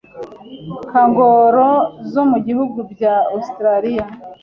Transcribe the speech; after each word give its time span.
kangaroo 0.89 1.81
zo 2.11 2.23
mu 2.29 2.37
bihugu 2.47 2.77
bya 2.91 3.13
Australia, 3.35 4.03